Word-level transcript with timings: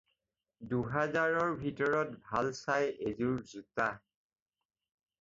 দুহাজাৰৰ 0.71 1.53
ভিতৰত 1.59 2.19
ভাল 2.31 2.51
চাই 2.63 2.91
এযোৰ 3.13 3.39
জোতা। 3.55 3.91